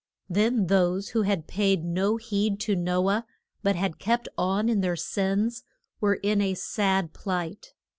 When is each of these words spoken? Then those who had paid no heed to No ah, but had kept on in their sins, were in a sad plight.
Then 0.27 0.65
those 0.65 1.09
who 1.09 1.21
had 1.21 1.45
paid 1.45 1.85
no 1.85 2.17
heed 2.17 2.59
to 2.61 2.75
No 2.75 3.07
ah, 3.11 3.21
but 3.61 3.75
had 3.75 3.99
kept 3.99 4.27
on 4.35 4.67
in 4.67 4.81
their 4.81 4.95
sins, 4.95 5.63
were 5.99 6.15
in 6.15 6.41
a 6.41 6.55
sad 6.55 7.13
plight. 7.13 7.75